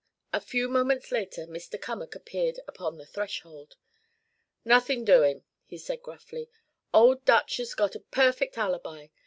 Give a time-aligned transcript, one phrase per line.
[0.33, 1.79] A few moments later Mr.
[1.79, 3.75] Cummack appeared upon the threshold.
[4.65, 6.49] "Nothin' doin'," he said gruffly.
[6.91, 9.09] "Old Dutch's got a perfect alibi.